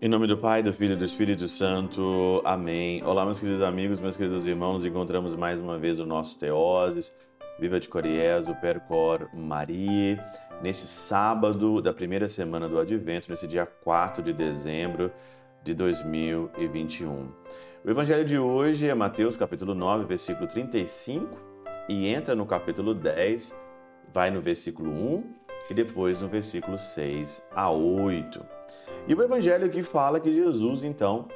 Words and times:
Em 0.00 0.08
nome 0.08 0.28
do 0.28 0.38
Pai, 0.38 0.62
do 0.62 0.72
Filho 0.72 0.92
e 0.92 0.96
do 0.96 1.04
Espírito 1.04 1.48
Santo. 1.48 2.40
Amém. 2.44 3.02
Olá, 3.04 3.24
meus 3.24 3.40
queridos 3.40 3.60
amigos, 3.60 3.98
meus 3.98 4.16
queridos 4.16 4.46
irmãos. 4.46 4.84
Encontramos 4.84 5.34
mais 5.34 5.58
uma 5.58 5.76
vez 5.76 5.98
no 5.98 6.06
nosso 6.06 6.38
Teoses. 6.38 7.12
Viva 7.58 7.80
de 7.80 7.88
Coriezo, 7.88 8.54
Percor 8.60 9.28
Maria. 9.34 10.24
Nesse 10.62 10.86
sábado 10.86 11.82
da 11.82 11.92
primeira 11.92 12.28
semana 12.28 12.68
do 12.68 12.78
Advento, 12.78 13.28
nesse 13.28 13.48
dia 13.48 13.66
4 13.66 14.22
de 14.22 14.32
dezembro 14.32 15.10
de 15.64 15.74
2021. 15.74 17.28
O 17.84 17.90
evangelho 17.90 18.24
de 18.24 18.38
hoje 18.38 18.86
é 18.86 18.94
Mateus 18.94 19.36
capítulo 19.36 19.74
9, 19.74 20.04
versículo 20.04 20.46
35 20.46 21.47
e 21.88 22.06
entra 22.06 22.34
no 22.34 22.44
capítulo 22.44 22.94
10, 22.94 23.58
vai 24.12 24.30
no 24.30 24.40
versículo 24.40 24.90
1 24.90 25.34
e 25.70 25.74
depois 25.74 26.20
no 26.20 26.28
versículo 26.28 26.76
6 26.76 27.46
a 27.54 27.70
8. 27.70 28.44
E 29.06 29.14
o 29.14 29.22
evangelho 29.22 29.64
aqui 29.64 29.82
fala 29.82 30.20
que 30.20 30.34
Jesus, 30.34 30.82
então, 30.82 31.28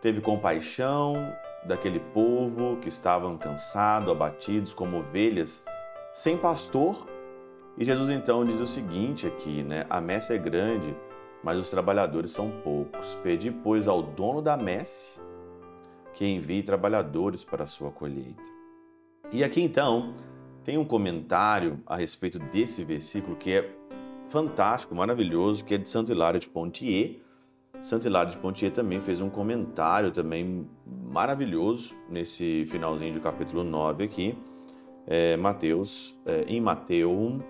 teve 0.00 0.20
compaixão 0.20 1.14
daquele 1.64 2.00
povo 2.00 2.76
que 2.78 2.88
estavam 2.88 3.38
cansados, 3.38 4.10
abatidos 4.10 4.74
como 4.74 4.98
ovelhas, 4.98 5.64
sem 6.12 6.36
pastor. 6.36 7.06
E 7.78 7.84
Jesus 7.84 8.10
então 8.10 8.44
diz 8.44 8.60
o 8.60 8.66
seguinte 8.66 9.26
aqui, 9.26 9.62
né? 9.62 9.86
A 9.88 10.00
messe 10.00 10.32
é 10.32 10.38
grande, 10.38 10.94
mas 11.42 11.56
os 11.56 11.70
trabalhadores 11.70 12.32
são 12.32 12.50
poucos. 12.62 13.14
Pedi, 13.22 13.50
pois, 13.50 13.86
ao 13.86 14.02
dono 14.02 14.42
da 14.42 14.56
messe 14.56 15.20
que 16.14 16.24
envie 16.24 16.62
trabalhadores 16.62 17.42
para 17.42 17.64
a 17.64 17.66
sua 17.66 17.90
colheita. 17.90 18.63
E 19.34 19.42
aqui 19.42 19.60
então 19.60 20.14
tem 20.62 20.78
um 20.78 20.84
comentário 20.84 21.80
a 21.88 21.96
respeito 21.96 22.38
desse 22.38 22.84
versículo 22.84 23.34
que 23.34 23.50
é 23.52 23.68
fantástico, 24.28 24.94
maravilhoso, 24.94 25.64
que 25.64 25.74
é 25.74 25.76
de 25.76 25.90
Santo 25.90 26.12
Hilário 26.12 26.38
de 26.38 26.46
Pontier. 26.46 27.16
Santo 27.80 28.06
Hilário 28.06 28.30
de 28.30 28.38
Pontier 28.38 28.70
também 28.70 29.00
fez 29.00 29.20
um 29.20 29.28
comentário 29.28 30.12
também 30.12 30.70
maravilhoso 30.86 31.96
nesse 32.08 32.64
finalzinho 32.66 33.12
do 33.12 33.20
capítulo 33.20 33.64
9 33.64 34.04
aqui, 34.04 34.38
é, 35.04 35.36
Mateus, 35.36 36.16
é, 36.24 36.44
em 36.46 36.60
Mateus 36.60 37.42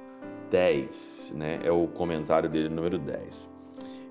10, 0.50 1.34
né? 1.36 1.60
É 1.62 1.70
o 1.70 1.86
comentário 1.86 2.48
dele 2.48 2.70
número 2.70 2.98
10. 2.98 3.46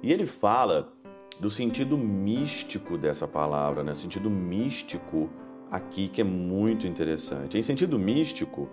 E 0.03 0.13
ele 0.13 0.27
fala 0.27 0.93
do 1.39 1.49
sentido 1.49 1.97
místico 1.97 2.99
dessa 2.99 3.27
palavra, 3.27 3.83
né? 3.83 3.95
Sentido 3.95 4.29
místico 4.29 5.27
aqui 5.73 6.07
que 6.07 6.21
é 6.21 6.23
muito 6.23 6.87
interessante. 6.87 7.57
Em 7.57 7.63
sentido 7.63 7.99
místico, 7.99 8.69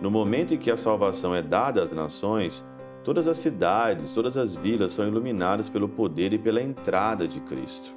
no 0.00 0.10
momento 0.10 0.54
em 0.54 0.58
que 0.58 0.70
a 0.70 0.76
salvação 0.76 1.34
é 1.34 1.42
dada 1.42 1.82
às 1.82 1.92
nações, 1.92 2.64
Todas 3.04 3.26
as 3.26 3.38
cidades, 3.38 4.14
todas 4.14 4.36
as 4.36 4.54
vilas 4.54 4.92
são 4.92 5.06
iluminadas 5.06 5.68
pelo 5.68 5.88
poder 5.88 6.32
e 6.32 6.38
pela 6.38 6.62
entrada 6.62 7.26
de 7.26 7.40
Cristo. 7.40 7.92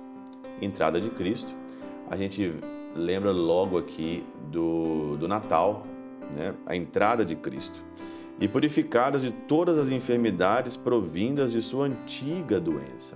Entrada 0.59 1.00
de 1.00 1.12
Cristo, 1.12 1.56
a 2.09 2.17
gente 2.17 2.56
lembra 2.95 3.31
logo 3.31 3.78
aqui 3.78 4.25
do, 4.50 5.16
do 5.17 5.28
Natal, 5.28 5.86
né? 6.36 6.56
a 6.66 6.75
entrada 6.75 7.23
de 7.23 7.36
Cristo. 7.36 7.84
E 8.40 8.47
purificadas 8.47 9.22
de 9.22 9.31
todas 9.31 9.78
as 9.78 9.90
enfermidades 9.90 10.75
provindas 10.75 11.52
de 11.52 11.62
sua 11.62 11.86
antiga 11.86 12.59
doença. 12.59 13.16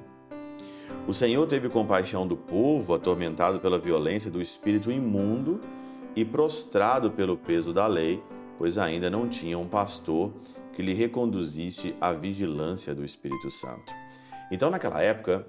O 1.07 1.13
Senhor 1.13 1.47
teve 1.47 1.69
compaixão 1.69 2.27
do 2.27 2.37
povo 2.37 2.93
atormentado 2.93 3.59
pela 3.59 3.79
violência 3.79 4.29
do 4.29 4.41
espírito 4.41 4.91
imundo 4.91 5.59
e 6.15 6.23
prostrado 6.23 7.11
pelo 7.11 7.37
peso 7.37 7.73
da 7.73 7.87
lei, 7.87 8.21
pois 8.57 8.77
ainda 8.77 9.09
não 9.09 9.27
tinha 9.27 9.57
um 9.57 9.67
pastor 9.67 10.33
que 10.73 10.81
lhe 10.81 10.93
reconduzisse 10.93 11.95
à 11.99 12.13
vigilância 12.13 12.95
do 12.95 13.03
Espírito 13.03 13.49
Santo. 13.51 13.91
Então, 14.51 14.69
naquela 14.69 15.01
época, 15.01 15.45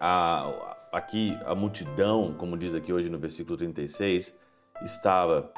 a, 0.00 0.76
aqui 0.92 1.36
a 1.44 1.54
multidão, 1.54 2.34
como 2.38 2.56
diz 2.56 2.74
aqui 2.74 2.92
hoje 2.92 3.10
no 3.10 3.18
versículo 3.18 3.56
36, 3.56 4.34
estava 4.82 5.52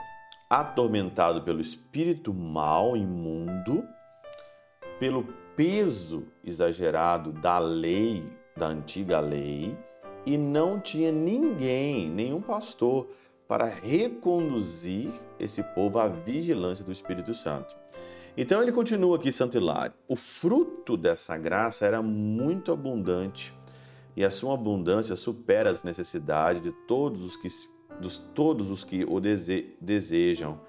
atormentado 0.51 1.43
pelo 1.43 1.61
espírito 1.61 2.33
mal, 2.35 2.97
imundo, 2.97 3.85
pelo 4.99 5.25
peso 5.57 6.29
exagerado 6.43 7.33
da 7.33 7.59
lei, 7.59 8.25
da 8.57 8.67
antiga 8.67 9.21
lei, 9.21 9.77
e 10.27 10.39
não 10.39 10.81
tinha 10.81 11.13
ninguém, 11.13 12.09
nenhum 12.09 12.41
pastor, 12.41 13.09
para 13.47 13.67
reconduzir 13.67 15.13
esse 15.39 15.63
povo 15.63 15.99
à 15.99 16.09
vigilância 16.09 16.85
do 16.85 16.93
Espírito 16.93 17.35
Santo. 17.35 17.77
Então 18.37 18.61
ele 18.61 18.73
continua 18.73 19.17
aqui, 19.17 19.31
Santo 19.31 19.57
Hilário. 19.57 19.95
O 20.09 20.17
fruto 20.17 20.97
dessa 20.97 21.37
graça 21.37 21.87
era 21.87 22.03
muito 22.03 22.73
abundante 22.73 23.55
e 24.17 24.25
a 24.25 24.31
sua 24.31 24.55
abundância 24.55 25.17
supera 25.17 25.71
as 25.71 25.83
necessidades 25.83 26.63
de 26.63 26.73
todos 26.87 27.25
os 27.25 27.37
que, 27.37 27.49
dos, 28.01 28.19
todos 28.35 28.71
os 28.71 28.85
que 28.85 29.05
o 29.09 29.21
dese, 29.21 29.77
desejam, 29.81 30.61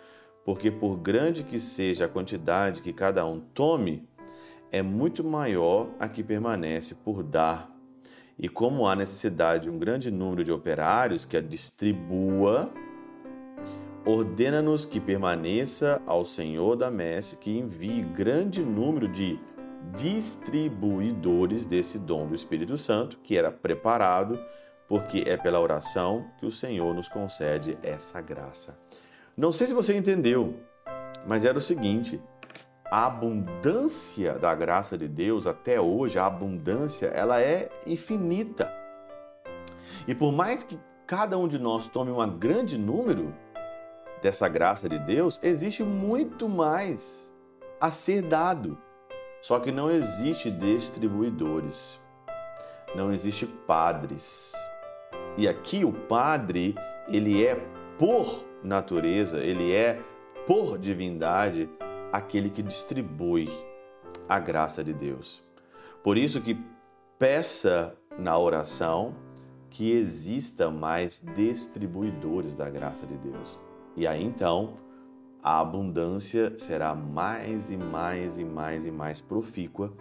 porque 0.44 0.70
por 0.70 0.98
grande 0.98 1.44
que 1.44 1.60
seja 1.60 2.06
a 2.06 2.10
quantidade 2.10 2.82
que 2.82 2.94
cada 2.94 3.26
um 3.26 3.40
tome, 3.40 4.08
é 4.72 4.82
muito 4.82 5.24
maior 5.24 5.90
a 6.00 6.08
que 6.08 6.24
permanece 6.24 6.96
por 6.96 7.24
dar. 7.24 7.75
E 8.38 8.50
como 8.50 8.86
há 8.88 8.96
necessidade 8.96 9.64
de 9.64 9.70
um 9.70 9.80
grande 9.80 10.12
número 10.12 10.44
de 10.44 10.52
operários 10.52 11.24
que 11.24 11.38
a 11.38 11.42
distribua, 11.42 12.70
ordena-nos 14.06 14.86
que 14.86 15.00
permaneça 15.00 16.02
ao 16.06 16.26
Senhor 16.26 16.76
da 16.76 16.92
messe 16.92 17.38
que 17.38 17.58
envie 17.58 18.02
grande 18.02 18.62
número 18.62 19.08
de 19.08 19.40
distribuidores 19.96 21.66
desse 21.66 21.98
dom 21.98 22.28
do 22.28 22.36
Espírito 22.36 22.78
Santo, 22.78 23.18
que 23.24 23.38
era 23.38 23.52
preparado, 23.52 24.40
porque 24.88 25.24
é 25.26 25.38
pela 25.38 25.60
oração 25.60 26.26
que 26.38 26.46
o 26.46 26.52
Senhor 26.52 26.94
nos 26.94 27.08
concede 27.08 27.78
essa 27.82 28.22
graça. 28.22 28.78
Não 29.36 29.52
sei 29.52 29.68
se 29.68 29.74
você 29.74 29.96
entendeu, 29.96 30.56
mas 31.26 31.46
era 31.46 31.58
o 31.58 31.62
seguinte: 31.62 32.22
a 32.92 33.08
abundância 33.08 34.34
da 34.34 34.54
graça 34.54 34.98
de 34.98 35.08
Deus 35.08 35.48
até 35.48 35.80
hoje, 35.80 36.20
a 36.20 36.26
abundância, 36.26 37.08
ela 37.08 37.42
é 37.42 37.70
infinita. 37.86 38.72
E 40.08 40.14
por 40.14 40.32
mais 40.32 40.64
que 40.64 40.80
cada 41.08 41.38
um 41.38 41.48
de 41.48 41.58
nós 41.58 41.88
tome 41.88 42.12
um 42.12 42.38
grande 42.38 42.78
número, 42.78 43.34
dessa 44.26 44.48
graça 44.48 44.90
de 44.90 44.98
Deus, 44.98 45.40
existe 45.44 45.84
muito 45.84 46.50
mais 46.50 47.32
a 47.80 47.92
ser 47.92 48.24
dado. 48.24 48.76
Só 49.40 49.60
que 49.60 49.72
não 49.72 49.92
existe 49.92 50.50
distribuidores. 50.50 52.02
Não 52.96 53.14
existe 53.14 53.46
padres. 53.46 54.52
E 55.38 55.48
aqui 55.48 55.86
o 55.86 55.94
padre, 55.94 56.74
ele 57.08 57.46
é 57.46 57.56
por 58.00 58.44
natureza, 58.64 59.38
ele 59.40 59.72
é 59.76 60.02
por 60.48 60.80
divindade 60.80 61.70
aquele 62.16 62.50
que 62.50 62.62
distribui 62.62 63.50
a 64.28 64.40
graça 64.40 64.84
de 64.84 64.94
Deus. 64.94 65.44
Por 66.04 66.18
isso 66.18 66.42
que 66.42 66.58
peça 67.20 67.96
na 68.18 68.38
oração 68.38 69.16
que 69.70 69.92
exista 69.92 70.72
mais 70.72 71.22
distribuidores 71.36 72.56
da 72.56 72.70
graça 72.70 73.06
de 73.06 73.18
Deus. 73.18 73.60
E 73.96 74.08
aí 74.08 74.24
então 74.24 74.78
a 75.44 75.60
abundância 75.60 76.58
será 76.58 76.96
mais 76.96 77.70
e 77.70 77.78
mais 77.78 78.38
e 78.38 78.46
mais 78.46 78.86
e 78.86 78.92
mais 78.92 79.20
profícua 79.20 79.94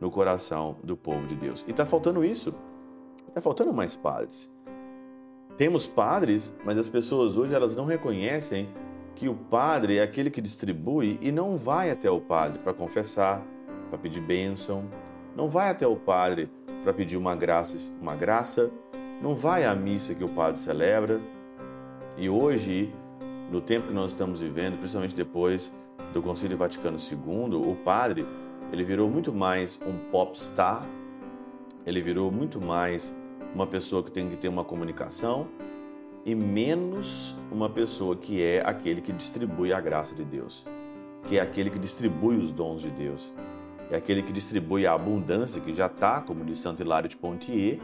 no 0.00 0.10
coração 0.10 0.76
do 0.82 0.96
povo 0.96 1.26
de 1.26 1.34
Deus. 1.34 1.64
E 1.68 1.70
está 1.70 1.84
faltando 1.84 2.24
isso. 2.24 2.54
Está 3.28 3.40
faltando 3.40 3.72
mais 3.72 3.94
padres. 3.94 4.50
Temos 5.56 5.86
padres, 5.86 6.54
mas 6.64 6.78
as 6.78 6.88
pessoas 6.88 7.36
hoje 7.36 7.54
elas 7.54 7.76
não 7.76 7.84
reconhecem 7.84 8.68
que 9.18 9.28
o 9.28 9.34
padre 9.34 9.98
é 9.98 10.02
aquele 10.02 10.30
que 10.30 10.40
distribui 10.40 11.18
e 11.20 11.32
não 11.32 11.56
vai 11.56 11.90
até 11.90 12.08
o 12.08 12.20
padre 12.20 12.60
para 12.60 12.72
confessar, 12.72 13.44
para 13.90 13.98
pedir 13.98 14.20
bênção, 14.20 14.84
não 15.34 15.48
vai 15.48 15.70
até 15.70 15.84
o 15.84 15.96
padre 15.96 16.48
para 16.84 16.94
pedir 16.94 17.16
uma 17.16 17.34
graça, 17.34 17.90
uma 18.00 18.14
graça, 18.14 18.70
não 19.20 19.34
vai 19.34 19.64
à 19.64 19.74
missa 19.74 20.14
que 20.14 20.22
o 20.22 20.28
padre 20.28 20.60
celebra. 20.60 21.20
E 22.16 22.30
hoje 22.30 22.94
no 23.50 23.60
tempo 23.60 23.88
que 23.88 23.92
nós 23.92 24.12
estamos 24.12 24.38
vivendo, 24.38 24.78
principalmente 24.78 25.16
depois 25.16 25.74
do 26.12 26.22
Concílio 26.22 26.56
Vaticano 26.56 26.96
II, 26.96 27.56
o 27.56 27.74
padre 27.74 28.24
ele 28.72 28.84
virou 28.84 29.10
muito 29.10 29.32
mais 29.32 29.80
um 29.84 29.98
popstar, 30.12 30.86
ele 31.84 32.00
virou 32.00 32.30
muito 32.30 32.60
mais 32.60 33.12
uma 33.52 33.66
pessoa 33.66 34.00
que 34.00 34.12
tem 34.12 34.28
que 34.28 34.36
ter 34.36 34.46
uma 34.46 34.62
comunicação 34.62 35.48
e 36.24 36.34
menos 36.34 37.36
uma 37.50 37.68
pessoa 37.70 38.16
que 38.16 38.42
é 38.42 38.62
aquele 38.64 39.00
que 39.00 39.12
distribui 39.12 39.72
a 39.72 39.80
graça 39.80 40.14
de 40.14 40.24
Deus, 40.24 40.66
que 41.26 41.38
é 41.38 41.40
aquele 41.40 41.70
que 41.70 41.78
distribui 41.78 42.36
os 42.36 42.52
dons 42.52 42.82
de 42.82 42.90
Deus, 42.90 43.32
é 43.90 43.96
aquele 43.96 44.22
que 44.22 44.32
distribui 44.32 44.86
a 44.86 44.92
abundância 44.92 45.60
que 45.60 45.72
já 45.72 45.86
está, 45.86 46.20
como 46.20 46.44
diz 46.44 46.58
Santo 46.58 46.82
Hilário 46.82 47.08
de 47.08 47.16
Pontier, 47.16 47.80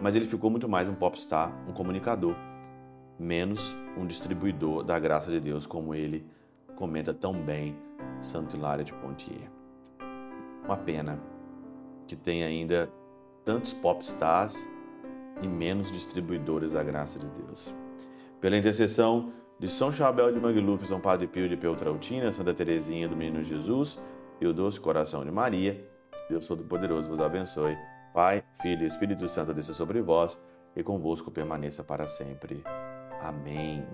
mas 0.00 0.16
ele 0.16 0.24
ficou 0.24 0.50
muito 0.50 0.68
mais 0.68 0.88
um 0.88 0.94
popstar, 0.94 1.52
um 1.68 1.72
comunicador, 1.72 2.34
menos 3.18 3.76
um 3.96 4.04
distribuidor 4.04 4.82
da 4.82 4.98
graça 4.98 5.30
de 5.30 5.38
Deus, 5.38 5.66
como 5.66 5.94
ele 5.94 6.26
comenta 6.74 7.14
tão 7.14 7.32
bem 7.32 7.76
Santo 8.20 8.56
Hilário 8.56 8.84
de 8.84 8.92
Pontier. 8.92 9.48
Uma 10.64 10.76
pena 10.76 11.20
que 12.06 12.16
tem 12.16 12.42
ainda 12.42 12.90
tantos 13.44 13.72
popstars 13.72 14.68
e 15.42 15.48
menos 15.48 15.90
distribuidores 15.90 16.72
da 16.72 16.82
graça 16.82 17.18
de 17.18 17.28
Deus. 17.28 17.74
Pela 18.40 18.56
intercessão 18.56 19.32
de 19.58 19.68
São 19.68 19.92
Chabel 19.92 20.32
de 20.32 20.40
Mangluf, 20.40 20.86
São 20.86 21.00
Padre 21.00 21.26
Pio 21.26 21.48
de 21.48 21.56
Peltrautina, 21.56 22.32
Santa 22.32 22.52
Teresinha 22.52 23.08
do 23.08 23.16
Menino 23.16 23.42
Jesus 23.42 24.00
e 24.40 24.46
o 24.46 24.52
Doce 24.52 24.80
Coração 24.80 25.24
de 25.24 25.30
Maria, 25.30 25.88
Deus 26.28 26.46
Todo-Poderoso 26.46 27.08
vos 27.08 27.20
abençoe. 27.20 27.76
Pai, 28.12 28.42
Filho 28.60 28.82
e 28.82 28.86
Espírito 28.86 29.26
Santo 29.28 29.54
desça 29.54 29.72
sobre 29.72 30.00
vós 30.00 30.38
e 30.76 30.82
convosco 30.82 31.30
permaneça 31.30 31.82
para 31.84 32.08
sempre. 32.08 32.62
Amém. 33.20 33.86